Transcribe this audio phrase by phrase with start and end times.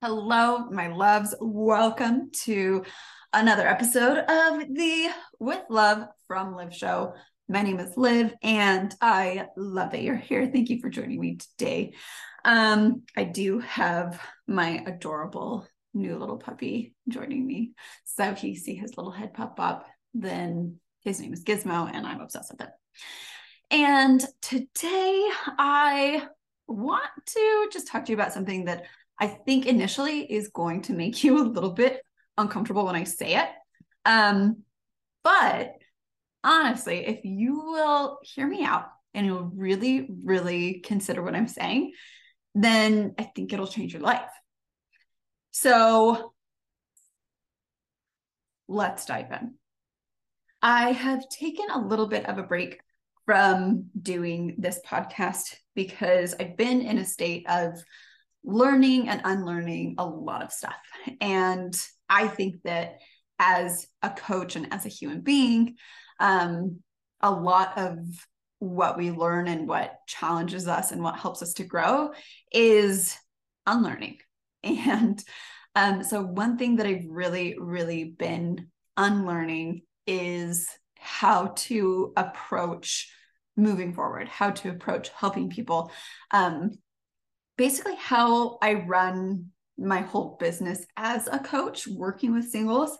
[0.00, 1.34] Hello, my loves.
[1.40, 2.84] Welcome to
[3.32, 5.08] another episode of the
[5.40, 7.14] With Love from Liv show.
[7.48, 10.46] My name is Liv, and I love that you're here.
[10.46, 11.94] Thank you for joining me today.
[12.44, 17.72] Um, I do have my adorable new little puppy joining me.
[18.04, 19.84] So if you see his little head pop up,
[20.14, 22.70] then his name is Gizmo, and I'm obsessed with it.
[23.72, 25.28] And today
[25.58, 26.24] I
[26.68, 28.84] want to just talk to you about something that
[29.18, 32.02] I think initially is going to make you a little bit
[32.36, 33.48] uncomfortable when I say it.
[34.04, 34.62] Um,
[35.24, 35.74] but
[36.44, 41.92] honestly, if you will hear me out and you'll really, really consider what I'm saying,
[42.54, 44.30] then I think it'll change your life.
[45.50, 46.32] So
[48.68, 49.54] let's dive in.
[50.62, 52.80] I have taken a little bit of a break
[53.26, 57.74] from doing this podcast because I've been in a state of
[58.44, 60.76] learning and unlearning a lot of stuff.
[61.20, 61.74] And
[62.08, 62.98] I think that
[63.38, 65.76] as a coach and as a human being,
[66.20, 66.80] um,
[67.20, 67.98] a lot of
[68.58, 72.12] what we learn and what challenges us and what helps us to grow
[72.52, 73.16] is
[73.66, 74.18] unlearning.
[74.64, 75.22] And
[75.76, 83.08] um, so, one thing that I've really, really been unlearning is how to approach
[83.56, 85.92] moving forward, how to approach helping people.
[86.32, 86.72] Um,
[87.58, 92.96] basically how I run my whole business as a coach working with singles.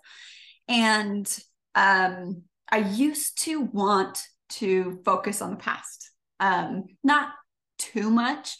[0.68, 1.26] And
[1.74, 7.30] um, I used to want to focus on the past, um, not
[7.78, 8.56] too much,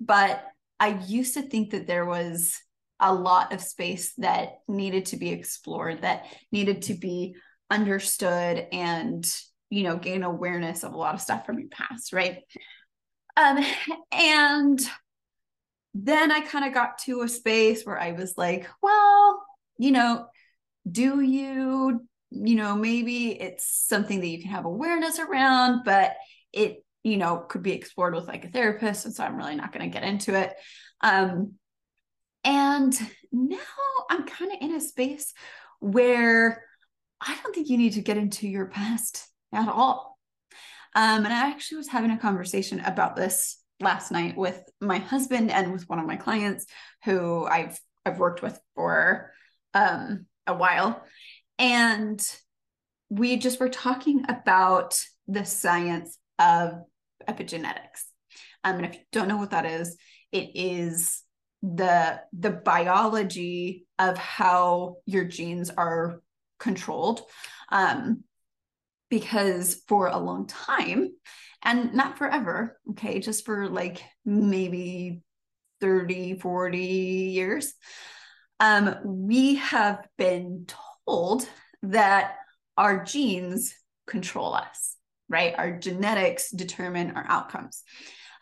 [0.00, 0.44] but
[0.78, 2.60] I used to think that there was
[3.00, 7.36] a lot of space that needed to be explored, that needed to be
[7.70, 9.24] understood and,
[9.70, 12.38] you know, gain awareness of a lot of stuff from your past, right?
[13.36, 13.64] Um,
[14.12, 14.80] and
[15.94, 19.44] then I kind of got to a space where I was like, well,
[19.78, 20.26] you know,
[20.90, 26.16] do you, you know, maybe it's something that you can have awareness around, but
[26.52, 29.04] it, you know, could be explored with like a therapist.
[29.04, 30.52] And so I'm really not going to get into it.
[31.00, 31.52] Um,
[32.42, 32.92] and
[33.32, 33.56] now
[34.10, 35.32] I'm kind of in a space
[35.78, 36.64] where
[37.20, 40.18] I don't think you need to get into your past at all.
[40.96, 45.50] Um, and I actually was having a conversation about this last night with my husband
[45.50, 46.66] and with one of my clients
[47.04, 49.30] who I've I've worked with for
[49.72, 51.02] um, a while,
[51.58, 52.20] and
[53.08, 56.82] we just were talking about the science of
[57.28, 58.02] epigenetics.
[58.62, 59.96] Um, and if you don't know what that is,
[60.32, 61.22] it is
[61.62, 66.20] the the biology of how your genes are
[66.58, 67.22] controlled.
[67.70, 68.24] Um,
[69.10, 71.10] because for a long time,
[71.64, 73.20] and not forever okay?
[73.20, 75.22] Just for like maybe
[75.80, 77.74] 30 40 years.
[78.60, 80.66] Um, we have been
[81.06, 81.48] told
[81.82, 82.36] that
[82.76, 83.74] our genes
[84.06, 84.96] control us
[85.30, 85.54] right?
[85.56, 87.82] Our genetics determine our outcomes.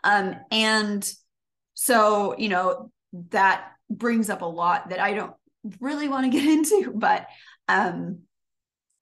[0.03, 1.09] Um, and
[1.75, 2.91] so you know
[3.31, 5.35] that brings up a lot that i don't
[5.81, 7.27] really want to get into but
[7.69, 8.21] um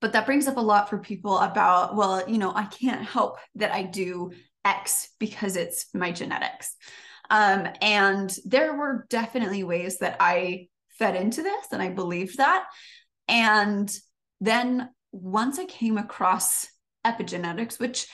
[0.01, 3.39] but that brings up a lot for people about well you know i can't help
[3.55, 4.31] that i do
[4.65, 6.75] x because it's my genetics.
[7.31, 10.69] Um, and there were definitely ways that i
[10.99, 12.65] fed into this and i believed that.
[13.29, 13.91] And
[14.41, 16.69] then once i came across
[17.07, 18.07] epigenetics which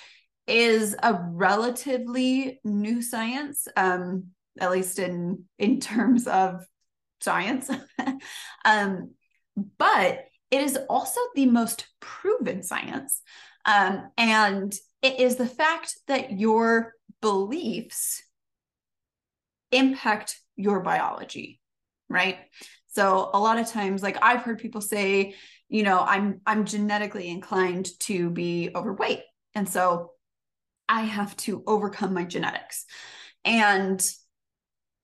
[0.47, 4.29] is a relatively new science um,
[4.61, 6.65] at least in in terms of
[7.21, 7.71] science
[8.65, 9.13] um,
[9.79, 13.21] but it is also the most proven science.
[13.65, 18.23] Um, and it is the fact that your beliefs
[19.73, 21.61] impact your biology,
[22.09, 22.39] right?
[22.89, 25.35] So a lot of times, like I've heard people say,
[25.69, 29.23] you know, I'm I'm genetically inclined to be overweight.
[29.55, 30.13] And so
[30.89, 32.85] I have to overcome my genetics.
[33.45, 34.01] And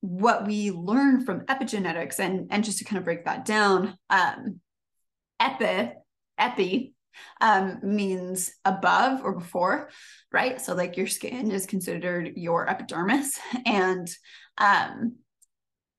[0.00, 4.60] what we learn from epigenetics, and, and just to kind of break that down, um,
[5.42, 5.92] epi,
[6.38, 6.94] epi
[7.40, 9.90] um, means above or before,
[10.32, 10.60] right?
[10.60, 13.38] So like your skin is considered your epidermis.
[13.66, 14.08] And
[14.58, 15.16] um,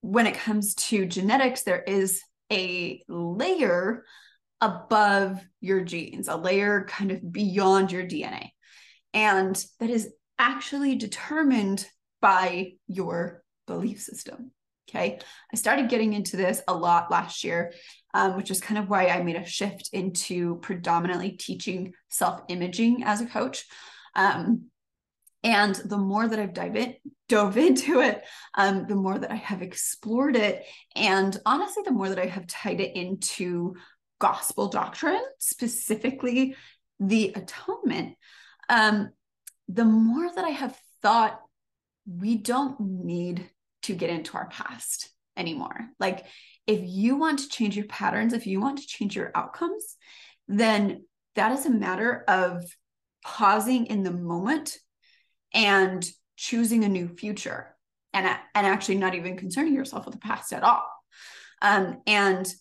[0.01, 4.06] when it comes to genetics, there is a layer
[4.62, 8.50] above your genes, a layer kind of beyond your DNA.
[9.13, 11.88] And that is actually determined
[12.22, 14.51] by your belief system.
[14.89, 15.19] Okay.
[15.51, 17.74] I started getting into this a lot last year
[18.13, 23.03] um, which is kind of why I made a shift into predominantly teaching self imaging
[23.03, 23.65] as a coach.
[24.15, 24.69] Um,
[25.44, 26.95] And the more that I've dive in,
[27.27, 28.24] dove into it,
[28.56, 30.63] um, the more that I have explored it.
[30.95, 33.75] And honestly, the more that I have tied it into
[34.19, 36.56] gospel doctrine, specifically
[37.00, 38.15] the atonement,
[38.69, 39.09] um,
[39.68, 41.41] the more that I have thought
[42.06, 43.50] we don't need
[43.83, 45.89] to get into our past anymore.
[46.00, 46.25] Like,
[46.68, 49.97] if you want to change your patterns, if you want to change your outcomes,
[50.47, 52.63] then that is a matter of
[53.24, 54.77] pausing in the moment
[55.53, 57.75] and choosing a new future
[58.13, 60.86] and, and actually not even concerning yourself with the past at all.
[61.62, 62.51] Um, and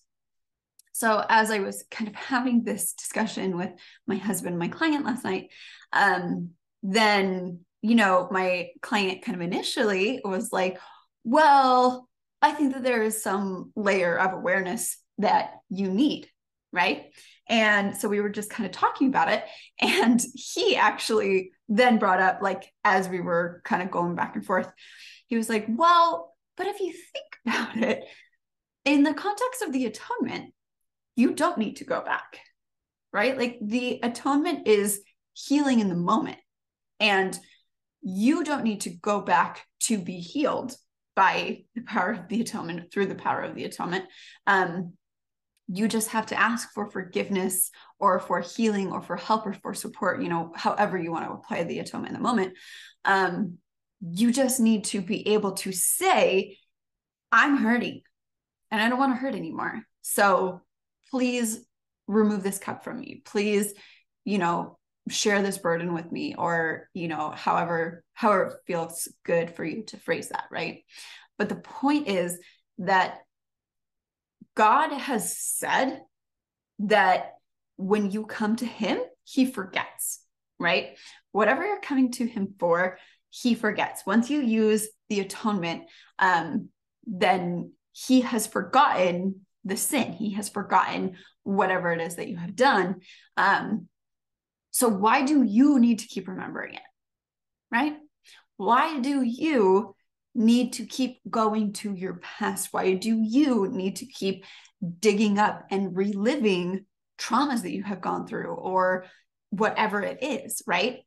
[0.92, 3.70] so as I was kind of having this discussion with
[4.06, 5.50] my husband, my client last night,
[5.92, 6.50] um,
[6.82, 10.78] then, you know, my client kind of initially was like,
[11.24, 12.08] well,
[12.40, 16.28] I think that there is some layer of awareness that you need,
[16.72, 17.12] right?
[17.48, 19.44] And so we were just kind of talking about it.
[19.80, 24.44] And he actually then brought up, like, as we were kind of going back and
[24.44, 24.70] forth,
[25.26, 28.04] he was like, well, but if you think about it,
[28.84, 30.52] in the context of the atonement,
[31.16, 32.40] you don't need to go back,
[33.12, 33.36] right?
[33.36, 35.02] Like the atonement is
[35.34, 36.38] healing in the moment.
[37.00, 37.38] And
[38.02, 40.76] you don't need to go back to be healed
[41.14, 44.04] by the power of the atonement through the power of the atonement.
[44.46, 44.94] Um,
[45.68, 49.74] you just have to ask for forgiveness or for healing or for help or for
[49.74, 52.54] support, you know, however you want to apply the atonement in the moment.
[53.04, 53.58] Um,
[54.00, 56.58] you just need to be able to say,
[57.30, 58.02] I'm hurting
[58.70, 59.82] and I don't want to hurt anymore.
[60.02, 60.62] So
[61.10, 61.64] please
[62.08, 63.22] remove this cup from me.
[63.24, 63.72] Please,
[64.24, 69.54] you know, share this burden with me or, you know, however, however it feels good
[69.54, 70.84] for you to phrase that, right?
[71.38, 72.38] But the point is
[72.78, 73.18] that
[74.54, 76.00] God has said
[76.80, 77.34] that
[77.76, 80.24] when you come to him, he forgets,
[80.58, 80.96] right?
[81.32, 82.98] Whatever you're coming to him for,
[83.30, 84.04] he forgets.
[84.06, 85.84] Once you use the atonement,
[86.18, 86.68] um,
[87.06, 90.12] then he has forgotten the sin.
[90.12, 93.00] He has forgotten whatever it is that you have done.
[93.36, 93.88] Um,
[94.72, 96.80] so why do you need to keep remembering it?
[97.70, 97.96] Right?
[98.56, 99.94] Why do you
[100.34, 102.68] need to keep going to your past?
[102.72, 104.44] Why do you need to keep
[104.98, 106.86] digging up and reliving
[107.18, 109.04] traumas that you have gone through or
[109.50, 110.62] whatever it is?
[110.66, 111.00] Right.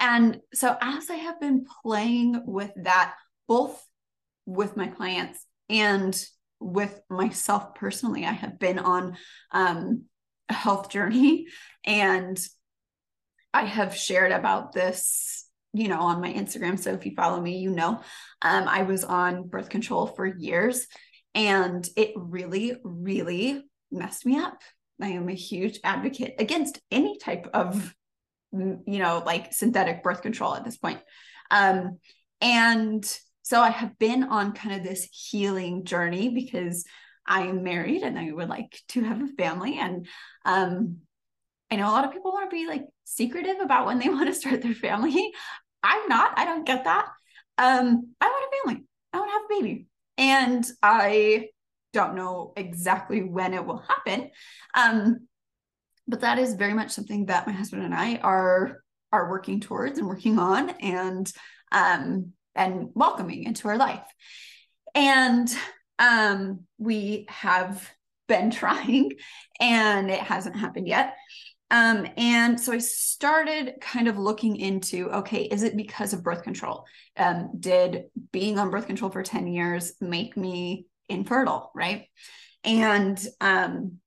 [0.00, 3.14] And so, as I have been playing with that,
[3.46, 3.80] both
[4.46, 6.18] with my clients and
[6.60, 9.16] with myself personally, I have been on
[9.50, 10.04] um,
[10.48, 11.46] a health journey
[11.84, 12.40] and
[13.54, 16.78] I have shared about this you know, on my Instagram.
[16.78, 18.00] So if you follow me, you know,
[18.42, 20.86] um, I was on birth control for years
[21.34, 24.60] and it really, really messed me up.
[25.00, 27.94] I am a huge advocate against any type of,
[28.52, 31.00] you know, like synthetic birth control at this point.
[31.50, 31.98] Um,
[32.40, 33.04] and
[33.42, 36.84] so I have been on kind of this healing journey because
[37.26, 39.78] I am married and I would like to have a family.
[39.78, 40.06] And
[40.44, 40.98] um,
[41.72, 44.28] I know a lot of people want to be like secretive about when they want
[44.28, 45.32] to start their family.
[45.82, 46.38] I'm not.
[46.38, 47.06] I don't get that.
[47.56, 48.84] Um, I want a family.
[49.12, 49.86] I want to have a baby.
[50.18, 51.48] And I
[51.94, 54.30] don't know exactly when it will happen.
[54.74, 55.26] Um,
[56.06, 59.98] but that is very much something that my husband and I are are working towards
[59.98, 61.30] and working on and
[61.70, 64.06] um and welcoming into our life.
[64.94, 65.54] And
[65.98, 67.90] um we have
[68.28, 69.12] been trying
[69.60, 71.14] and it hasn't happened yet.
[71.72, 76.42] Um, and so I started kind of looking into okay, is it because of birth
[76.42, 76.84] control?
[77.16, 81.72] Um, did being on birth control for 10 years make me infertile?
[81.74, 82.08] Right.
[82.62, 83.98] And um,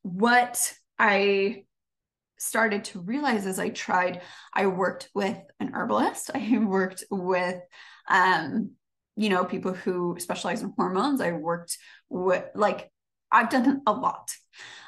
[0.00, 1.64] what I
[2.38, 4.22] started to realize as I tried,
[4.54, 7.60] I worked with an herbalist, I worked with,
[8.08, 8.70] um,
[9.14, 11.20] you know, people who specialize in hormones.
[11.20, 11.76] I worked
[12.08, 12.90] with, like,
[13.30, 14.32] I've done a lot.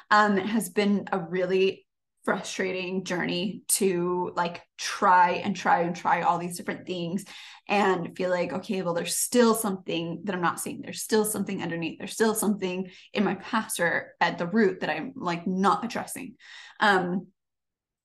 [0.09, 1.85] Um, it has been a really
[2.23, 7.25] frustrating journey to like try and try and try all these different things
[7.67, 10.81] and feel like okay well there's still something that i'm not seeing.
[10.81, 11.97] There's still something underneath.
[11.97, 16.35] There's still something in my past or at the root that i'm like not addressing.
[16.79, 17.27] Um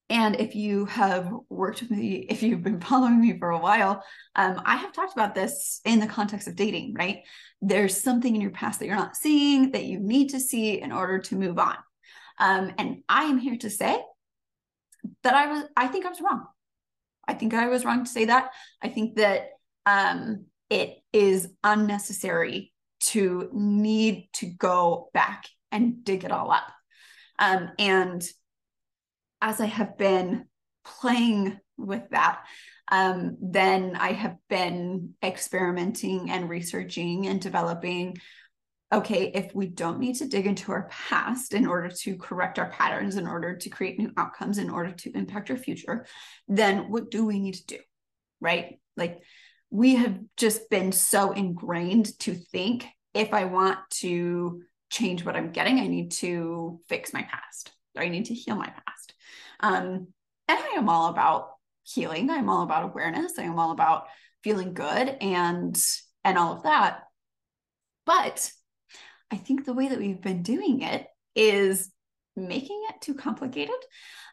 [0.09, 4.03] and if you have worked with me if you've been following me for a while
[4.37, 7.19] um, i have talked about this in the context of dating right?
[7.63, 10.93] There's something in your past that you're not seeing that you need to see in
[10.93, 11.77] order to move on
[12.39, 13.99] um, and I am here to say
[15.23, 16.47] that I was, I think I was wrong.
[17.29, 18.51] I think I was wrong to say that.
[18.83, 19.51] I think that
[19.85, 26.67] um, it is unnecessary to need to go back and dig it all up.
[27.39, 28.23] Um, and
[29.43, 30.47] as I have been
[30.85, 32.43] playing with that,
[32.91, 38.19] um, then I have been experimenting and researching and developing.
[38.93, 42.71] Okay, if we don't need to dig into our past in order to correct our
[42.71, 46.07] patterns, in order to create new outcomes, in order to impact our future,
[46.47, 47.79] then what do we need to do?
[48.41, 48.79] Right?
[48.97, 49.23] Like
[49.71, 55.51] we have just been so ingrained to think if I want to change what I'm
[55.51, 57.73] getting, I need to fix my past.
[57.97, 59.15] I need to heal my past.
[59.61, 60.09] Um,
[60.49, 61.51] and I am all about
[61.83, 62.31] healing.
[62.31, 63.33] I'm all about awareness.
[63.39, 64.07] I am all about
[64.45, 65.77] feeling good and
[66.25, 67.01] and all of that.
[68.05, 68.53] But
[69.31, 71.91] I think the way that we've been doing it is
[72.37, 73.75] making it too complicated.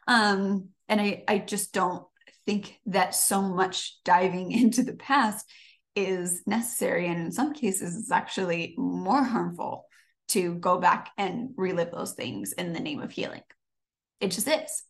[0.06, 2.04] Um, and I, I just don't
[2.46, 5.50] think that so much diving into the past
[5.96, 7.08] is necessary.
[7.08, 9.86] And in some cases, it's actually more harmful
[10.28, 13.42] to go back and relive those things in the name of healing.
[14.20, 14.82] It just is.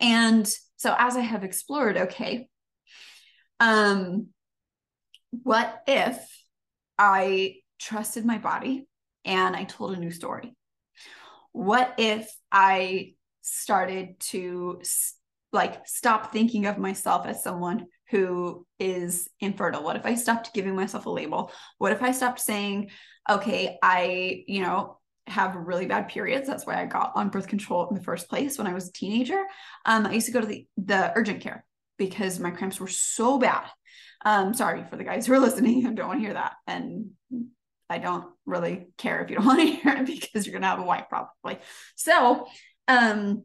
[0.00, 2.48] And so as I have explored, okay,
[3.58, 4.28] um,
[5.30, 6.18] what if
[6.98, 8.86] I trusted my body
[9.26, 10.54] and I told a new story?
[11.52, 14.80] What if I started to
[15.52, 19.82] like stop thinking of myself as someone who is infertile?
[19.82, 21.50] What if I stopped giving myself a label?
[21.78, 22.90] What if I stopped saying,
[23.28, 26.46] okay, I, you know, have really bad periods.
[26.46, 28.92] That's why I got on birth control in the first place when I was a
[28.92, 29.42] teenager.
[29.84, 31.64] Um, I used to go to the, the urgent care
[31.98, 33.64] because my cramps were so bad.
[34.24, 36.54] Um, sorry for the guys who are listening who don't want to hear that.
[36.66, 37.10] And
[37.88, 40.68] I don't really care if you don't want to hear it because you're going to
[40.68, 41.58] have a wife probably.
[41.94, 42.46] So,
[42.88, 43.44] um,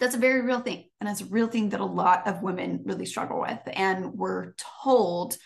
[0.00, 0.84] that's a very real thing.
[1.00, 3.60] And it's a real thing that a lot of women really struggle with.
[3.72, 5.36] And we're told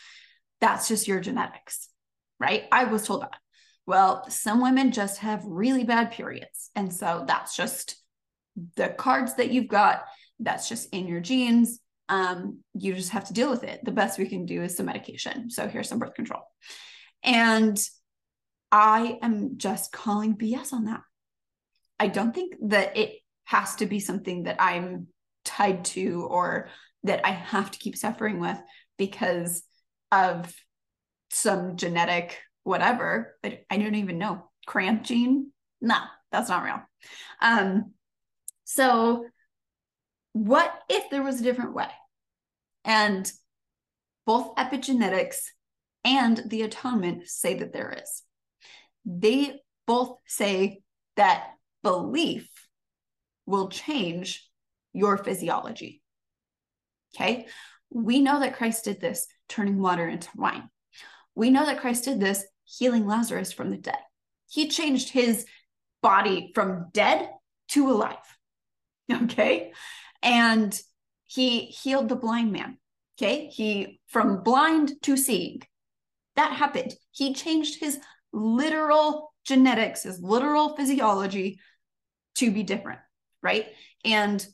[0.60, 1.88] that's just your genetics,
[2.40, 2.64] right?
[2.72, 3.36] I was told that.
[3.86, 6.70] Well, some women just have really bad periods.
[6.74, 7.96] And so that's just
[8.76, 10.02] the cards that you've got.
[10.40, 11.80] That's just in your genes.
[12.08, 13.84] Um, you just have to deal with it.
[13.84, 15.50] The best we can do is some medication.
[15.50, 16.42] So here's some birth control.
[17.22, 17.78] And
[18.70, 21.00] I am just calling BS on that.
[21.98, 25.08] I don't think that it has to be something that I'm
[25.44, 26.68] tied to or
[27.04, 28.58] that I have to keep suffering with
[28.98, 29.62] because
[30.12, 30.54] of
[31.30, 33.36] some genetic whatever.
[33.42, 34.50] I, I don't even know.
[34.66, 35.50] Cramp gene?
[35.80, 35.96] No,
[36.30, 36.82] that's not real.
[37.40, 37.92] Um,
[38.64, 39.24] so
[40.32, 41.88] what if there was a different way?
[42.84, 43.30] And
[44.26, 45.36] both epigenetics
[46.04, 48.22] and the atonement say that there is.
[49.10, 50.82] They both say
[51.16, 52.46] that belief
[53.46, 54.46] will change
[54.92, 56.02] your physiology.
[57.14, 57.46] Okay.
[57.90, 60.68] We know that Christ did this, turning water into wine.
[61.34, 63.98] We know that Christ did this healing Lazarus from the dead.
[64.50, 65.46] He changed his
[66.02, 67.30] body from dead
[67.70, 68.16] to alive.
[69.10, 69.72] Okay.
[70.22, 70.78] And
[71.24, 72.76] he healed the blind man.
[73.16, 73.46] Okay.
[73.46, 75.62] He from blind to seeing.
[76.36, 76.92] That happened.
[77.10, 77.98] He changed his
[78.32, 81.60] literal genetics, his literal physiology
[82.36, 83.00] to be different.
[83.42, 83.66] Right.
[84.04, 84.44] And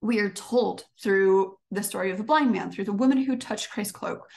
[0.00, 3.70] we are told through the story of the blind man, through the woman who touched
[3.70, 4.28] Christ's cloak,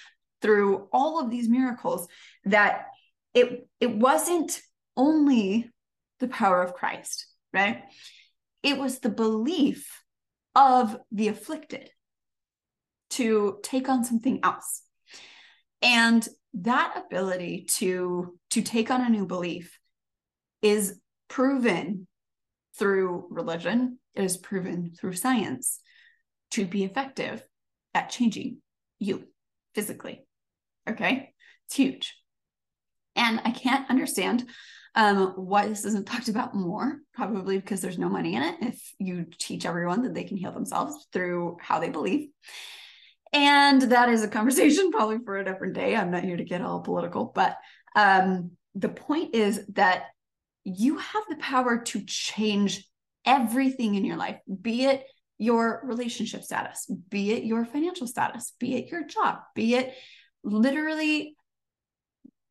[0.41, 2.07] through all of these miracles
[2.45, 2.85] that
[3.33, 4.59] it it wasn't
[4.95, 5.69] only
[6.19, 7.83] the power of Christ, right?
[8.63, 10.03] It was the belief
[10.55, 11.89] of the afflicted
[13.11, 14.81] to take on something else.
[15.81, 19.79] And that ability to to take on a new belief
[20.61, 22.07] is proven
[22.77, 25.79] through religion, it is proven through science
[26.51, 27.43] to be effective
[27.93, 28.57] at changing
[28.99, 29.25] you
[29.75, 30.25] physically.
[30.87, 31.33] Okay.
[31.67, 32.15] It's huge.
[33.15, 34.45] And I can't understand
[34.95, 38.93] um, why this isn't talked about more, probably because there's no money in it if
[38.97, 42.29] you teach everyone that they can heal themselves through how they believe.
[43.31, 45.95] And that is a conversation probably for a different day.
[45.95, 47.57] I'm not here to get all political, but
[47.95, 50.03] um, the point is that
[50.63, 52.85] you have the power to change
[53.25, 55.03] everything in your life, be it
[55.37, 59.93] your relationship status, be it your financial status, be it your job, be it
[60.43, 61.35] literally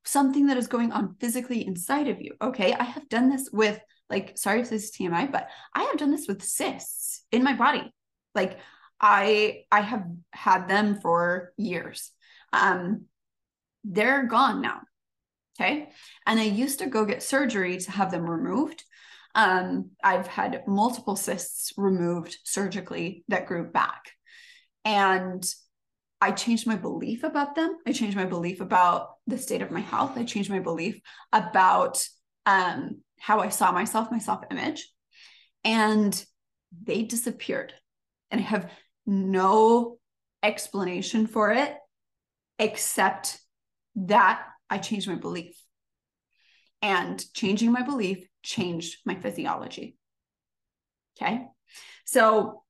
[0.04, 2.34] something that is going on physically inside of you.
[2.40, 2.72] Okay.
[2.72, 6.10] I have done this with, like, sorry if this is TMI, but I have done
[6.10, 7.92] this with cysts in my body.
[8.34, 8.58] Like,
[9.00, 12.10] I I have had them for years.
[12.52, 13.04] Um,
[13.84, 14.80] they're gone now.
[15.60, 15.88] Okay.
[16.26, 18.84] And I used to go get surgery to have them removed.
[19.34, 24.12] Um, I've had multiple cysts removed surgically that grew back.
[24.84, 25.44] And
[26.20, 27.76] I changed my belief about them.
[27.86, 30.12] I changed my belief about the state of my health.
[30.16, 31.00] I changed my belief
[31.32, 32.04] about
[32.46, 34.88] um, how I saw myself, my self image,
[35.64, 36.24] and
[36.82, 37.72] they disappeared.
[38.30, 38.70] And I have
[39.08, 39.98] no
[40.42, 41.74] explanation for it
[42.58, 43.40] except
[43.96, 45.56] that I changed my belief.
[46.82, 49.96] And changing my belief changed my physiology.
[51.20, 51.46] Okay.
[52.04, 52.62] So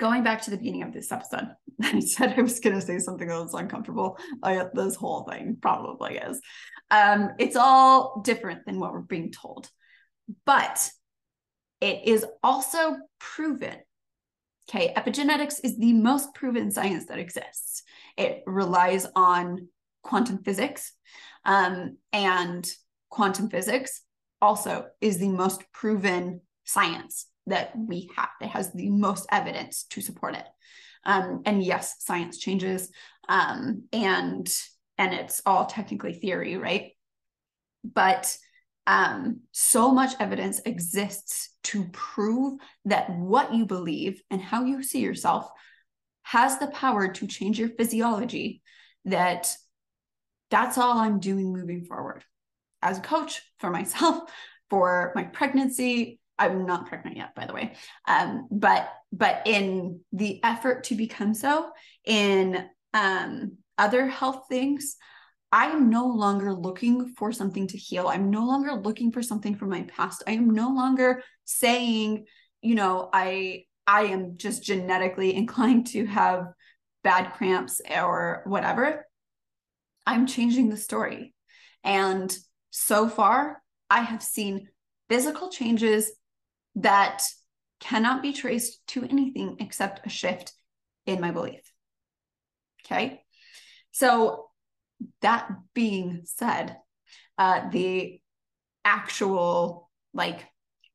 [0.00, 1.48] going back to the beginning of this episode,
[1.82, 4.18] I said I was going to say something that was uncomfortable.
[4.42, 6.40] Like this whole thing probably is.
[6.90, 9.68] Um, it's all different than what we're being told,
[10.44, 10.90] but
[11.80, 13.76] it is also proven.
[14.70, 17.82] Okay, epigenetics is the most proven science that exists.
[18.16, 19.66] It relies on
[20.04, 20.92] quantum physics,
[21.44, 22.70] um, and
[23.08, 24.02] quantum physics
[24.40, 28.28] also is the most proven science that we have.
[28.40, 30.46] It has the most evidence to support it.
[31.04, 32.92] Um, and yes, science changes,
[33.28, 34.48] um, and
[34.98, 36.92] and it's all technically theory, right?
[37.82, 38.36] But
[38.86, 45.00] um, so much evidence exists to prove that what you believe and how you see
[45.00, 45.48] yourself
[46.22, 48.62] has the power to change your physiology.
[49.04, 49.54] That
[50.50, 52.24] that's all I'm doing moving forward
[52.82, 54.30] as a coach for myself,
[54.68, 57.74] for my pregnancy, I'm not pregnant yet, by the way.
[58.08, 61.70] Um, but but in the effort to become so,
[62.04, 64.96] in um, other health things,
[65.52, 68.06] I am no longer looking for something to heal.
[68.08, 70.22] I'm no longer looking for something from my past.
[70.26, 72.26] I am no longer saying,
[72.62, 76.46] you know, I I am just genetically inclined to have
[77.02, 79.06] bad cramps or whatever.
[80.06, 81.34] I'm changing the story.
[81.82, 82.34] And
[82.70, 84.68] so far, I have seen
[85.08, 86.12] physical changes
[86.76, 87.22] that
[87.80, 90.52] cannot be traced to anything except a shift
[91.06, 91.60] in my belief.
[92.84, 93.22] Okay.
[93.90, 94.49] So,
[95.22, 96.76] that being said,
[97.38, 98.20] uh, the
[98.84, 100.46] actual like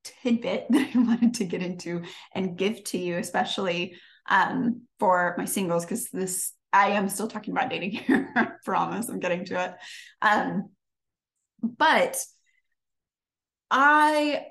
[0.04, 3.96] tidbit that I wanted to get into and give to you, especially
[4.28, 8.32] um, for my singles, because this I am still talking about dating here.
[8.36, 9.74] I promise I'm getting to it.
[10.22, 10.72] Um,
[11.62, 12.18] but
[13.72, 14.46] I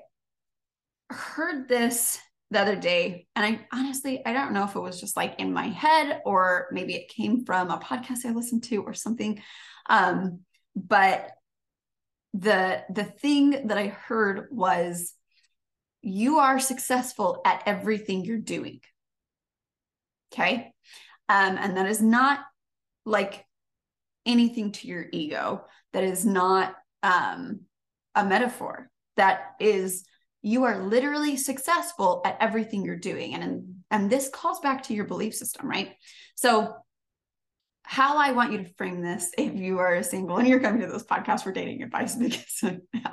[1.09, 2.19] heard this
[2.51, 5.51] the other day and i honestly i don't know if it was just like in
[5.51, 9.41] my head or maybe it came from a podcast i listened to or something
[9.89, 10.39] um
[10.75, 11.31] but
[12.33, 15.15] the the thing that i heard was
[16.05, 18.79] you are successful at everything you're doing.
[20.31, 20.71] Okay?
[21.27, 22.41] Um and that is not
[23.05, 23.43] like
[24.25, 25.65] anything to your ego.
[25.93, 27.61] That is not um
[28.13, 28.91] a metaphor.
[29.17, 30.05] That is
[30.45, 33.33] you are literally successful at everything you're doing.
[33.33, 35.93] And and this calls back to your belief system right?
[36.35, 36.75] So
[37.87, 40.87] how i want you to frame this if you are single and you're coming to
[40.87, 42.63] this podcast for dating advice because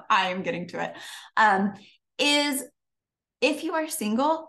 [0.08, 0.94] i am getting to it
[1.36, 1.74] um,
[2.18, 2.64] is
[3.42, 4.48] if you are single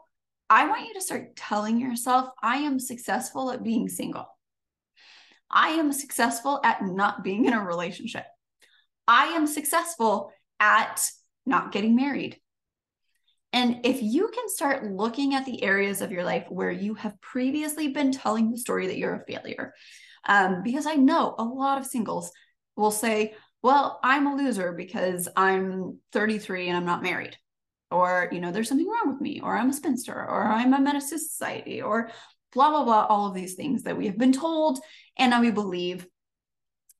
[0.50, 4.26] i want you to start telling yourself i am successful at being single.
[5.54, 8.26] I am successful at not being in a relationship.
[9.08, 11.06] I am successful at
[11.46, 12.39] not getting married
[13.54, 17.22] and if you can start looking at the areas of your life where you have
[17.22, 19.76] previously been telling the story that you're a failure,
[20.28, 22.32] um, because I know a lot of singles
[22.76, 27.38] will say, well, I'm a loser because I'm 33 and I'm not married.
[27.92, 30.82] Or, you know, there's something wrong with me, or I'm a spinster, or I'm a
[30.82, 32.10] menace society, or
[32.54, 34.80] blah, blah, blah, all of these things that we have been told.
[35.16, 36.08] And now we believe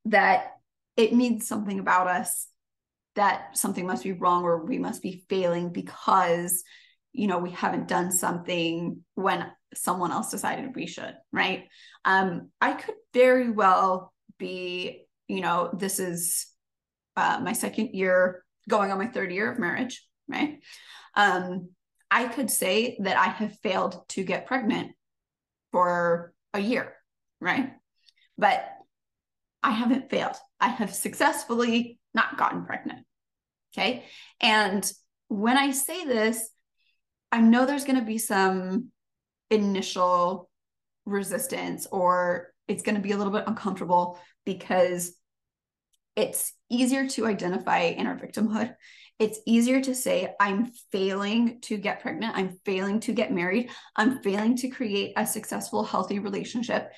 [0.06, 0.52] that
[0.96, 2.48] it means something about us
[3.16, 6.64] that something must be wrong or we must be failing because
[7.12, 9.46] you know we haven't done something when
[9.76, 11.66] someone else decided we should right?
[12.06, 16.48] Um i could very well be you know this is
[17.16, 20.60] uh, my second year going on my third year of marriage right?
[21.16, 21.70] Um
[22.10, 24.92] i could say that i have failed to get pregnant
[25.72, 26.94] for a year
[27.40, 27.74] right?
[28.38, 28.66] But
[29.62, 30.36] i haven't failed.
[30.60, 33.06] I have successfully not gotten pregnant.
[33.76, 34.06] Okay.
[34.40, 34.90] And
[35.28, 36.50] when I say this,
[37.32, 38.92] I know there's going to be some
[39.50, 40.50] initial
[41.06, 45.16] resistance or it's going to be a little bit uncomfortable because
[46.16, 48.76] it's easier to identify in our victimhood.
[49.20, 52.36] It's easier to say, I'm failing to get pregnant.
[52.36, 53.70] I'm failing to get married.
[53.96, 56.92] I'm failing to create a successful, healthy relationship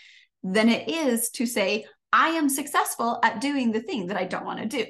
[0.44, 4.46] than it is to say, I am successful at doing the thing that I don't
[4.46, 4.86] want to do.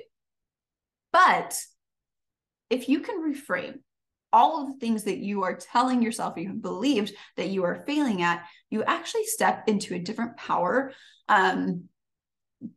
[1.15, 1.58] But
[2.69, 3.80] if you can reframe
[4.34, 7.86] all of the things that you are telling yourself you have believed that you are
[7.88, 10.91] failing at, you actually step into a different power,
[11.30, 11.86] um,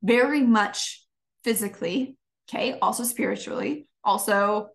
[0.05, 1.05] very much
[1.43, 2.17] physically,
[2.49, 4.69] okay, also spiritually, also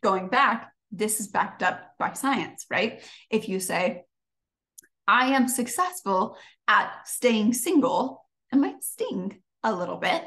[0.00, 3.04] going back, this is backed up by science, right?
[3.30, 4.02] If you say,
[5.06, 10.24] I am successful at staying single, it might sting a little bit.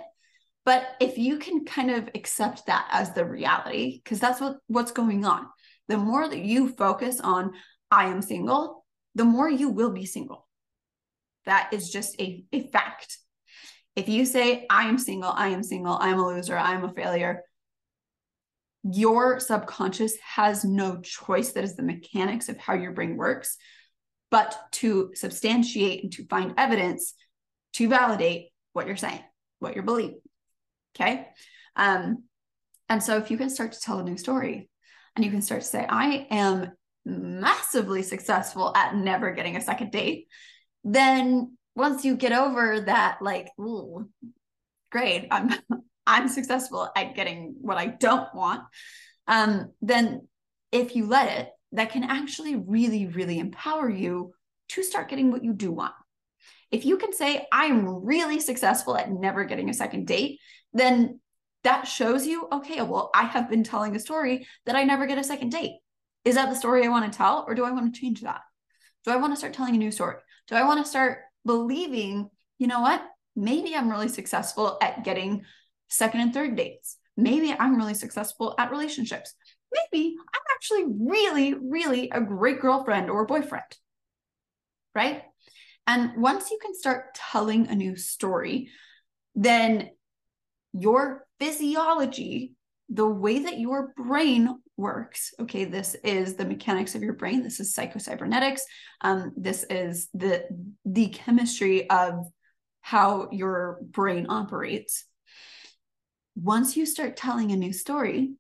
[0.66, 4.92] But if you can kind of accept that as the reality, because that's what, what's
[4.92, 5.48] going on,
[5.88, 7.54] the more that you focus on,
[7.90, 10.48] I am single, the more you will be single.
[11.46, 13.18] That is just a, a fact.
[13.96, 17.42] If you say, I am single, I am single, I'm a loser, I'm a failure,
[18.84, 21.52] your subconscious has no choice.
[21.52, 23.58] That is the mechanics of how your brain works.
[24.32, 27.14] But to substantiate and to find evidence
[27.74, 29.22] to validate what you're saying,
[29.60, 30.20] what you're believing.
[30.96, 31.28] Okay.
[31.76, 32.24] Um,
[32.90, 34.70] and so if you can start to tell a new story
[35.16, 36.72] and you can start to say, I am
[37.06, 40.28] massively successful at never getting a second date,
[40.84, 44.10] then once you get over that, like, ooh,
[44.92, 45.52] great, I'm
[46.08, 48.64] I'm successful at getting what I don't want,
[49.28, 50.28] um, then
[50.72, 54.34] if you let it, that can actually really, really empower you
[54.70, 55.94] to start getting what you do want.
[56.72, 60.40] If you can say, I'm really successful at never getting a second date,
[60.74, 61.20] then
[61.64, 65.18] that shows you, okay, well, I have been telling a story that I never get
[65.18, 65.80] a second date.
[66.26, 68.42] Is that the story I want to tell, or do I want to change that?
[69.06, 70.18] Do I want to start telling a new story?
[70.48, 73.04] Do I want to start believing, you know what?
[73.36, 75.44] Maybe I'm really successful at getting
[75.88, 76.98] second and third dates.
[77.18, 79.34] Maybe I'm really successful at relationships.
[79.74, 83.78] Maybe I'm actually really, really a great girlfriend or boyfriend.
[84.94, 85.24] Right.
[85.88, 88.70] And once you can start telling a new story,
[89.36, 89.90] then
[90.74, 92.54] your physiology,
[92.90, 97.44] the way that your brain works, okay, this is the mechanics of your brain.
[97.44, 98.62] This is psychocybernetics.
[99.02, 100.48] Um, this is the
[100.86, 102.26] the chemistry of
[102.82, 105.06] how your brain operates
[106.36, 108.34] once you start telling a new story,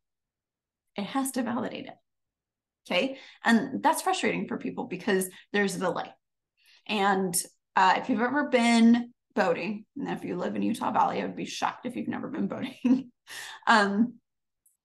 [0.95, 1.93] it has to validate it.
[2.89, 3.17] Okay.
[3.43, 6.09] And that's frustrating for people because there's the delay.
[6.87, 7.35] And
[7.75, 11.35] uh, if you've ever been boating, and if you live in Utah Valley, I would
[11.35, 13.11] be shocked if you've never been boating.
[13.67, 14.15] um,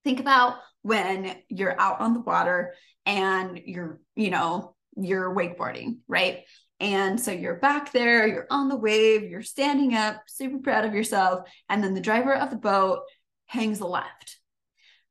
[0.05, 6.45] think about when you're out on the water and you're, you know, you're wakeboarding, right?
[6.79, 10.95] And so you're back there, you're on the wave, you're standing up, super proud of
[10.95, 11.49] yourself.
[11.69, 13.01] And then the driver of the boat
[13.47, 14.39] hangs the left.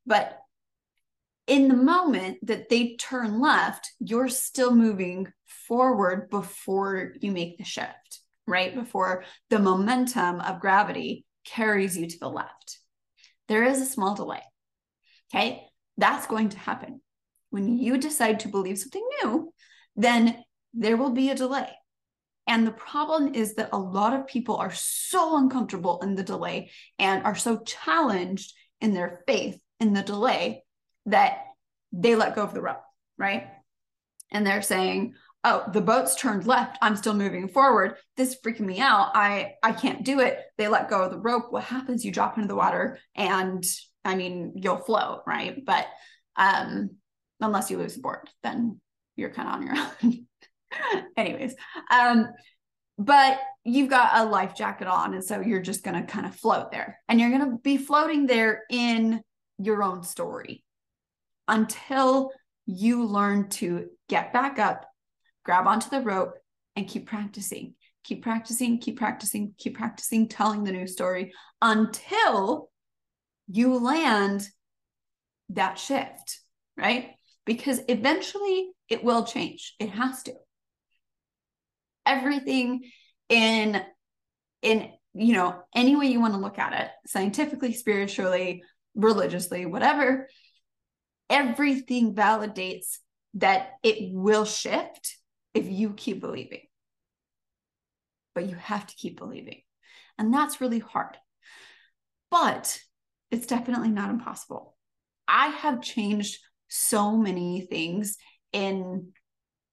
[0.05, 0.39] But
[1.47, 7.63] in the moment that they turn left, you're still moving forward before you make the
[7.63, 8.73] shift, right?
[8.73, 12.79] Before the momentum of gravity carries you to the left.
[13.47, 14.41] There is a small delay.
[15.33, 15.67] Okay.
[15.97, 17.01] That's going to happen.
[17.49, 19.53] When you decide to believe something new,
[19.95, 21.69] then there will be a delay.
[22.47, 26.71] And the problem is that a lot of people are so uncomfortable in the delay
[26.99, 30.63] and are so challenged in their faith in the delay
[31.07, 31.39] that
[31.91, 32.83] they let go of the rope,
[33.17, 33.47] right?
[34.31, 36.77] And they're saying, "Oh, the boat's turned left.
[36.81, 37.95] I'm still moving forward.
[38.17, 39.11] This is freaking me out.
[39.15, 41.45] I I can't do it." They let go of the rope.
[41.51, 42.03] What happens?
[42.03, 43.63] You drop into the water and
[44.03, 45.63] I mean, you'll float, right?
[45.65, 45.87] But
[46.35, 46.91] um
[47.39, 48.79] unless you lose the board, then
[49.15, 50.25] you're kind of on your own.
[51.17, 51.55] Anyways,
[51.91, 52.27] um,
[52.97, 56.35] but you've got a life jacket on, and so you're just going to kind of
[56.35, 59.21] float there, and you're going to be floating there in
[59.57, 60.63] your own story
[61.47, 62.31] until
[62.65, 64.85] you learn to get back up,
[65.45, 66.33] grab onto the rope,
[66.75, 67.75] and keep practicing.
[68.03, 72.69] Keep practicing, keep practicing, keep practicing telling the new story until
[73.47, 74.47] you land
[75.49, 76.39] that shift,
[76.77, 77.11] right?
[77.45, 79.75] Because eventually it will change.
[79.79, 80.33] It has to
[82.05, 82.83] everything
[83.29, 83.81] in
[84.61, 90.27] in you know any way you want to look at it scientifically spiritually religiously whatever
[91.29, 92.97] everything validates
[93.33, 95.17] that it will shift
[95.55, 96.61] if you keep believing
[98.35, 99.61] but you have to keep believing
[100.17, 101.17] and that's really hard
[102.29, 102.79] but
[103.31, 104.75] it's definitely not impossible
[105.27, 108.17] i have changed so many things
[108.53, 109.07] in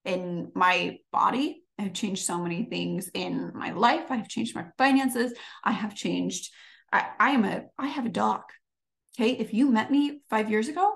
[0.04, 4.10] in my body I've changed so many things in my life.
[4.10, 5.32] I've changed my finances.
[5.64, 6.52] I have changed.
[6.92, 8.42] I, I am a, I have a dog.
[9.18, 9.32] Okay.
[9.32, 10.94] If you met me five years ago,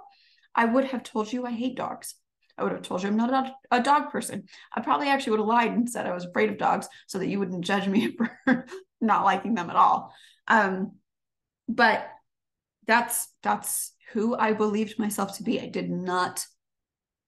[0.55, 2.15] I would have told you I hate dogs.
[2.59, 4.45] I would have told you I'm not a, dog person.
[4.75, 7.29] I probably actually would have lied and said I was afraid of dogs so that
[7.29, 8.17] you wouldn't judge me
[8.47, 8.67] for
[9.01, 10.15] not liking them at all.
[10.49, 10.93] Um,
[11.69, 12.09] but
[12.87, 15.61] that's that's who I believed myself to be.
[15.61, 16.47] I did not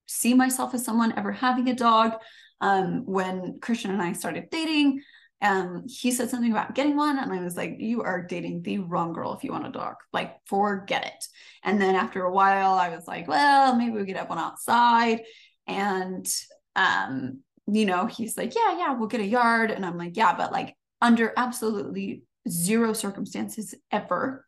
[0.07, 2.15] see myself as someone ever having a dog
[2.61, 5.03] um, when Christian and I started dating,
[5.41, 8.79] um, he said something about getting one, and I was like, "You are dating the
[8.79, 9.97] wrong girl if you want a dog.
[10.13, 11.25] Like, forget it."
[11.63, 15.23] And then after a while, I was like, "Well, maybe we could have one outside."
[15.67, 16.27] And
[16.75, 19.71] um, you know, he's like, yeah, yeah, we'll get a yard.
[19.71, 24.47] And I'm like, yeah, but like under absolutely zero circumstances ever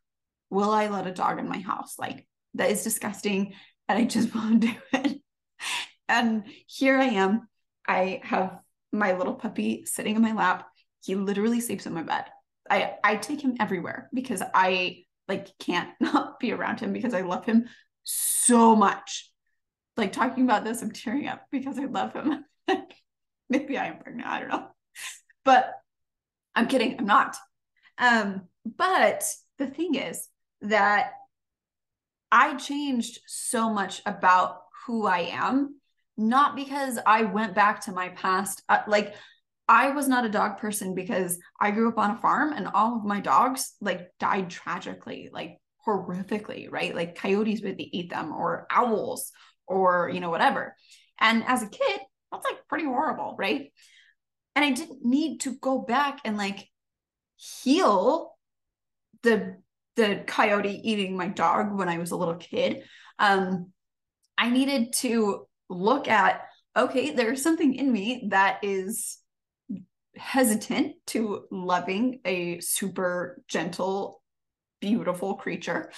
[0.49, 1.99] will I let a dog in my house.
[1.99, 3.55] Like that is disgusting.
[3.89, 5.21] And I just won't do it.
[6.09, 7.47] and here I am.
[7.87, 8.59] I have
[8.93, 10.67] my little puppy sitting in my lap.
[11.03, 12.25] He literally sleeps in my bed.
[12.69, 17.23] I, I take him everywhere because I like can't not be around him because I
[17.23, 17.67] love him
[18.05, 19.31] so much.
[19.97, 22.45] Like talking about this, I'm tearing up because I love him.
[23.49, 24.29] Maybe I am pregnant.
[24.29, 24.69] I don't know.
[25.45, 25.75] But
[26.55, 26.97] I'm kidding.
[26.99, 27.37] I'm not.
[27.99, 29.25] Um, but
[29.59, 30.29] the thing is
[30.63, 31.13] that
[32.33, 35.81] I changed so much about who I am,
[36.17, 38.63] not because I went back to my past.
[38.69, 39.15] Uh, like,
[39.71, 42.97] I was not a dog person because I grew up on a farm and all
[42.97, 46.93] of my dogs like died tragically, like horrifically, right?
[46.93, 49.31] Like coyotes would eat them or owls
[49.69, 50.75] or, you know, whatever.
[51.21, 52.01] And as a kid,
[52.33, 53.73] that's like pretty horrible, right?
[54.57, 56.69] And I didn't need to go back and like
[57.37, 58.37] heal
[59.23, 59.57] the
[59.95, 62.83] the coyote eating my dog when I was a little kid.
[63.21, 63.71] Um,
[64.37, 66.43] I needed to look at
[66.77, 69.21] okay, there's something in me that is
[70.17, 74.23] hesitant to loving a super gentle,
[74.81, 75.93] beautiful creature.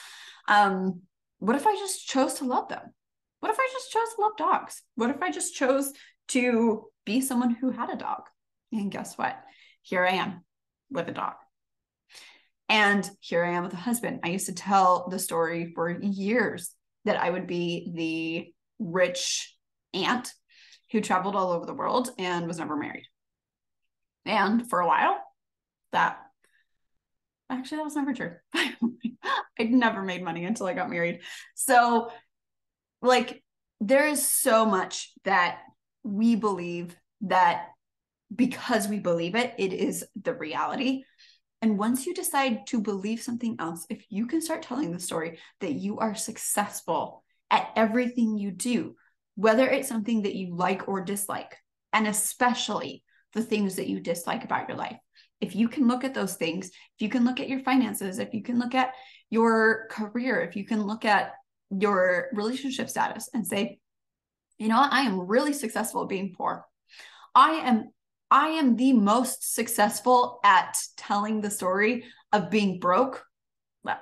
[0.48, 1.02] Um,
[1.38, 2.82] what if I just chose to love them?
[3.40, 4.82] What if I just chose to love dogs?
[4.94, 5.92] What if I just chose
[6.28, 8.22] to be someone who had a dog?
[8.72, 9.36] And guess what?
[9.82, 10.44] Here I am
[10.90, 11.34] with a dog.
[12.68, 14.20] And here I am with a husband.
[14.22, 16.72] I used to tell the story for years
[17.04, 19.56] that I would be the rich
[19.92, 20.32] aunt
[20.90, 23.06] who traveled all over the world and was never married.
[24.24, 25.18] And for a while,
[25.92, 26.18] that
[27.50, 28.32] actually that was never true.
[29.58, 31.20] I'd never made money until I got married.
[31.54, 32.10] So,
[33.00, 33.42] like,
[33.80, 35.60] there is so much that
[36.02, 37.68] we believe that
[38.34, 41.04] because we believe it, it is the reality.
[41.60, 45.38] And once you decide to believe something else, if you can start telling the story
[45.60, 48.96] that you are successful at everything you do,
[49.36, 51.56] whether it's something that you like or dislike,
[51.92, 54.98] and especially the things that you dislike about your life.
[55.40, 58.32] If you can look at those things, if you can look at your finances, if
[58.32, 58.92] you can look at
[59.30, 61.32] your career, if you can look at
[61.70, 63.78] your relationship status and say,
[64.58, 66.64] you know I am really successful at being poor.
[67.34, 67.90] I am
[68.30, 73.24] I am the most successful at telling the story of being broke.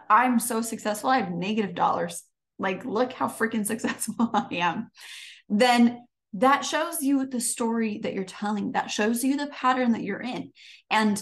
[0.09, 1.11] I'm so successful.
[1.11, 2.23] I have negative dollars.
[2.57, 4.91] Like, look how freaking successful I am.
[5.49, 8.73] Then that shows you the story that you're telling.
[8.73, 10.53] That shows you the pattern that you're in.
[10.89, 11.21] And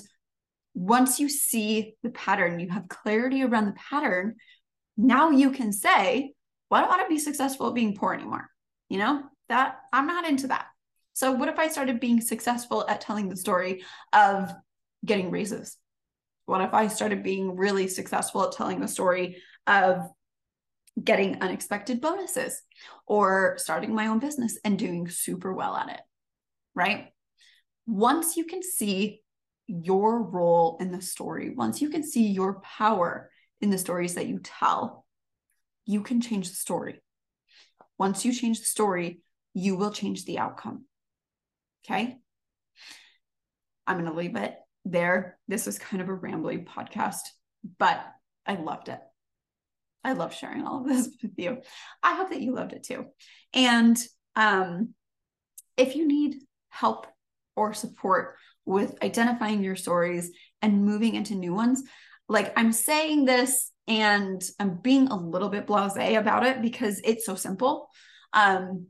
[0.78, 4.36] once you see the pattern you have clarity around the pattern
[4.96, 6.32] now you can say
[6.70, 8.48] well i don't want to be successful at being poor anymore.
[8.88, 10.66] You know that i'm not into that.
[11.14, 14.52] So what if i started being successful at telling the story of
[15.04, 15.76] getting raises?
[16.46, 20.08] What if i started being really successful at telling the story of
[21.02, 22.62] getting unexpected bonuses
[23.06, 26.00] or starting my own business and doing super well at it,
[26.74, 27.08] right?
[27.86, 29.22] Once you can see
[29.66, 33.30] your role in the story, once you can see your power
[33.60, 35.04] in the stories that you tell,
[35.84, 37.02] you can change the story.
[37.98, 39.20] Once you change the story,
[39.54, 40.84] you will change the outcome.
[41.84, 42.16] Okay.
[43.86, 45.38] I'm going to leave it there.
[45.48, 47.20] This was kind of a rambling podcast,
[47.78, 48.04] but
[48.46, 49.00] I loved it.
[50.04, 51.58] I love sharing all of this with you.
[52.02, 53.06] I hope that you loved it too.
[53.52, 53.96] And
[54.36, 54.94] um,
[55.76, 56.36] if you need
[56.70, 57.06] help
[57.56, 60.30] or support with identifying your stories
[60.62, 61.82] and moving into new ones,
[62.28, 67.24] like I'm saying this and I'm being a little bit blase about it because it's
[67.24, 67.88] so simple.
[68.32, 68.88] Um,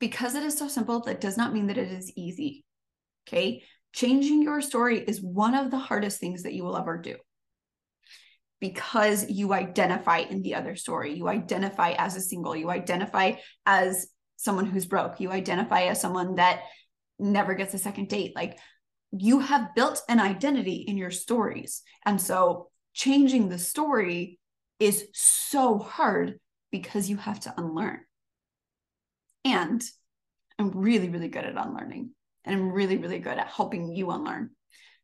[0.00, 2.64] because it is so simple, that does not mean that it is easy.
[3.28, 3.62] Okay.
[3.92, 7.14] Changing your story is one of the hardest things that you will ever do
[8.62, 11.14] because you identify in the other story.
[11.14, 13.32] You identify as a single, you identify
[13.66, 16.62] as someone who's broke, you identify as someone that
[17.18, 18.36] never gets a second date.
[18.36, 18.56] Like
[19.10, 21.82] you have built an identity in your stories.
[22.06, 24.38] And so changing the story
[24.78, 26.38] is so hard
[26.70, 27.98] because you have to unlearn.
[29.44, 29.82] And
[30.60, 32.10] I'm really, really good at unlearning.
[32.44, 34.50] And I'm really, really good at helping you unlearn.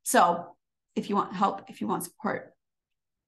[0.05, 0.47] So
[0.94, 2.53] if you want help, if you want support,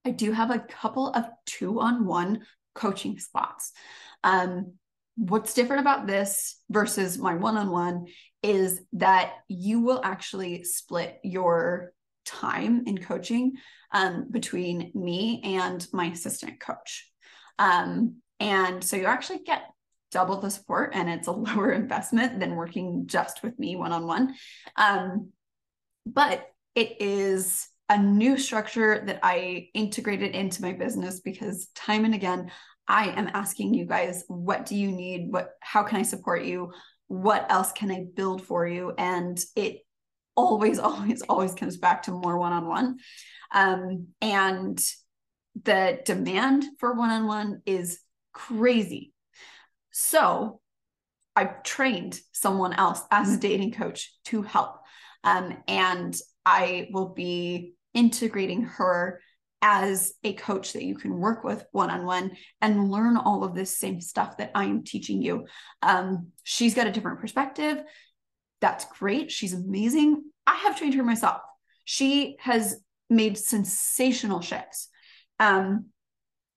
[0.04, 2.42] I do have a couple of two on one
[2.74, 3.72] coaching spots.
[4.24, 4.74] Um,
[5.16, 8.06] what's different about this versus my one on one
[8.42, 11.92] is that you will actually split your
[12.24, 13.52] time in coaching
[13.92, 17.10] um, between me and my assistant coach.
[17.58, 19.64] Um, and so you actually get
[20.10, 24.06] double the support and it's a lower investment than working just with me one on
[24.06, 24.34] one.
[26.06, 32.14] But it is a new structure that I integrated into my business because time and
[32.14, 32.52] again,
[32.86, 35.32] I am asking you guys, what do you need?
[35.32, 36.72] What, how can I support you?
[37.08, 38.94] What else can I build for you?
[38.96, 39.80] And it
[40.36, 42.98] always, always, always comes back to more one on one.
[43.52, 44.80] And
[45.60, 47.98] the demand for one on one is
[48.32, 49.12] crazy.
[49.90, 50.60] So
[51.34, 54.76] I've trained someone else as a dating coach to help.
[55.24, 59.20] Um, and I will be integrating her
[59.62, 62.30] as a coach that you can work with one on one
[62.62, 65.44] and learn all of this same stuff that I am teaching you.
[65.82, 67.82] Um, she's got a different perspective.
[68.62, 69.30] That's great.
[69.30, 70.24] She's amazing.
[70.46, 71.42] I have trained her myself.
[71.84, 74.88] She has made sensational shifts.
[75.38, 75.86] Um,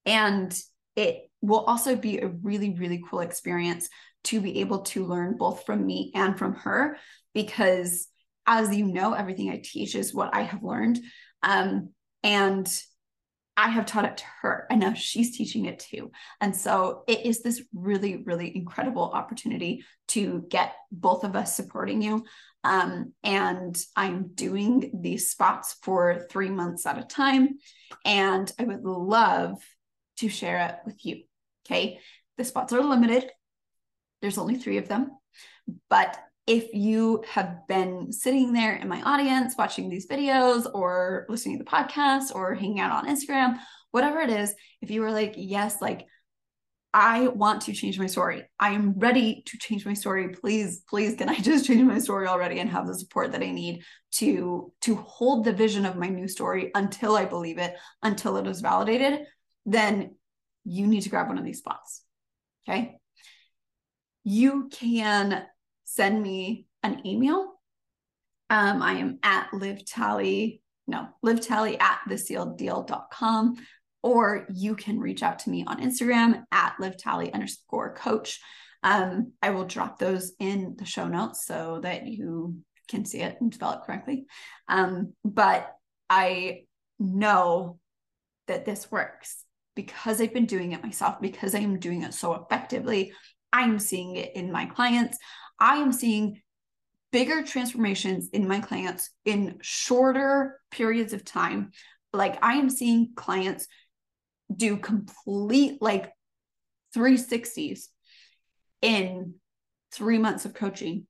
[0.06, 0.58] and
[0.96, 3.90] it will also be a really, really cool experience
[4.26, 6.98] to be able to learn both from me and from her
[7.34, 8.08] because
[8.46, 11.00] as you know everything i teach is what i have learned
[11.44, 11.90] um,
[12.24, 12.68] and
[13.56, 16.12] I have taught it to her, and now she's teaching it too.
[16.42, 22.02] And so it is this really, really incredible opportunity to get both of us supporting
[22.02, 22.26] you.
[22.64, 27.60] Um, and I'm doing these spots for three months at a time.
[28.06, 29.62] And I would love
[30.18, 31.24] to share it with you.
[31.66, 32.00] Okay.
[32.38, 33.30] The spots are limited,
[34.22, 35.12] there's only three of them.
[35.90, 41.58] But if you have been sitting there in my audience watching these videos or listening
[41.58, 43.58] to the podcast or hanging out on Instagram,
[43.92, 46.06] whatever it is, if you were like, yes, like
[46.94, 48.44] I want to change my story.
[48.60, 50.30] I am ready to change my story.
[50.30, 53.52] Please, please, can I just change my story already and have the support that I
[53.52, 58.38] need to to hold the vision of my new story until I believe it, until
[58.38, 59.22] it is validated,
[59.66, 60.16] then
[60.66, 62.04] you need to grab one of these spots.
[62.68, 62.98] Okay?
[64.24, 65.46] You can
[65.96, 67.54] send me an email.
[68.50, 73.56] Um, I am at Liv tally, no, Liv tally at thesealeddeal.com,
[74.02, 78.40] or you can reach out to me on Instagram at Liv tally underscore coach.
[78.82, 82.58] Um, I will drop those in the show notes so that you
[82.90, 84.26] can see it and spell it correctly.
[84.68, 85.74] Um, but
[86.10, 86.64] I
[87.00, 87.80] know
[88.48, 92.34] that this works because I've been doing it myself, because I am doing it so
[92.34, 93.14] effectively.
[93.52, 95.18] I'm seeing it in my clients.
[95.64, 96.42] I am seeing
[97.14, 101.72] bigger transformations in my clients in shorter periods of time.
[102.12, 103.68] Like I am seeing clients
[104.54, 106.12] do complete like
[106.94, 107.86] 360s
[108.82, 109.36] in
[109.94, 111.08] three months of coaching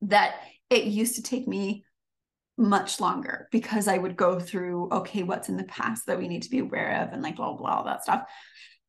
[0.00, 0.36] that
[0.70, 1.84] it used to take me
[2.56, 6.42] much longer because I would go through, okay, what's in the past that we need
[6.44, 8.22] to be aware of and like blah, blah, all that stuff.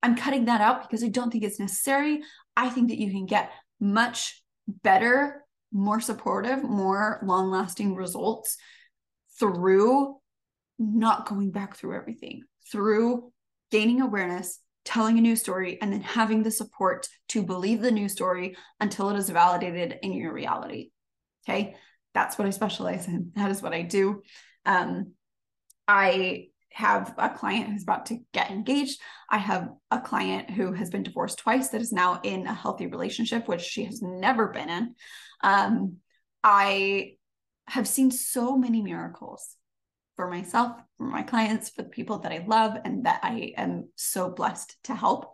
[0.01, 2.21] I'm cutting that out because I don't think it's necessary.
[2.55, 4.38] I think that you can get much
[4.83, 8.57] better, more supportive, more long lasting results
[9.39, 10.17] through
[10.77, 13.31] not going back through everything, through
[13.71, 18.09] gaining awareness, telling a new story, and then having the support to believe the new
[18.09, 20.91] story until it is validated in your reality.
[21.47, 21.75] Okay.
[22.13, 23.31] That's what I specialize in.
[23.35, 24.23] That is what I do.
[24.65, 25.13] Um,
[25.87, 28.99] I have a client who's about to get engaged.
[29.29, 32.87] I have a client who has been divorced twice that is now in a healthy
[32.87, 34.95] relationship, which she has never been in.
[35.41, 35.97] Um,
[36.43, 37.13] I
[37.67, 39.55] have seen so many miracles
[40.15, 43.89] for myself, for my clients, for the people that I love, and that I am
[43.95, 45.33] so blessed to help.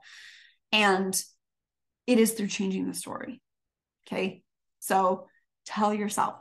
[0.71, 1.19] And
[2.07, 3.41] it is through changing the story.
[4.07, 4.43] Okay.
[4.79, 5.27] So
[5.65, 6.35] tell yourself,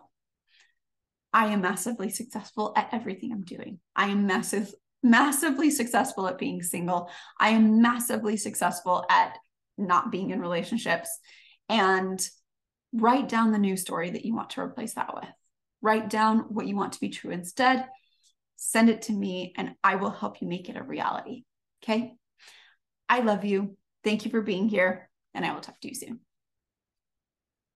[1.33, 3.80] I am massively successful at everything I'm doing.
[3.96, 4.72] I am massive,
[5.05, 7.11] massively successful at being single.
[7.38, 9.38] I am massively successful at
[9.79, 11.11] not being in relationships.
[11.69, 12.27] And
[12.93, 15.29] write down the new story that you want to replace that with.
[15.83, 17.87] Write down what you want to be true instead.
[18.57, 21.45] Send it to me, and I will help you make it a reality.
[21.83, 22.14] Okay.
[23.09, 23.77] I love you.
[24.03, 26.21] Thank you for being here, and I will talk to you soon.